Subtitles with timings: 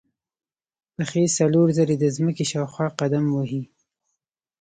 [0.95, 3.61] پښې څلور ځلې د ځمکې شاوخوا قدم وهي.